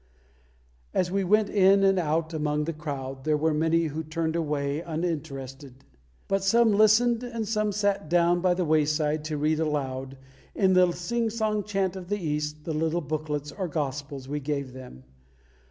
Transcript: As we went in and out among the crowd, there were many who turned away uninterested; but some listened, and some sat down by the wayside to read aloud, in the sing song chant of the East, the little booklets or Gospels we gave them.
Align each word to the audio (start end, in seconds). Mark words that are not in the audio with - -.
As 0.95 1.11
we 1.11 1.23
went 1.23 1.47
in 1.47 1.83
and 1.83 1.99
out 1.99 2.33
among 2.33 2.63
the 2.63 2.73
crowd, 2.73 3.23
there 3.23 3.37
were 3.37 3.53
many 3.53 3.83
who 3.83 4.03
turned 4.03 4.35
away 4.35 4.81
uninterested; 4.81 5.83
but 6.27 6.43
some 6.43 6.71
listened, 6.71 7.21
and 7.23 7.47
some 7.47 7.71
sat 7.71 8.09
down 8.09 8.39
by 8.41 8.55
the 8.55 8.65
wayside 8.65 9.23
to 9.25 9.37
read 9.37 9.59
aloud, 9.59 10.17
in 10.55 10.73
the 10.73 10.91
sing 10.91 11.29
song 11.29 11.61
chant 11.63 11.95
of 11.95 12.09
the 12.09 12.17
East, 12.17 12.63
the 12.63 12.73
little 12.73 12.99
booklets 13.01 13.51
or 13.51 13.67
Gospels 13.67 14.27
we 14.27 14.39
gave 14.39 14.73
them. 14.73 15.03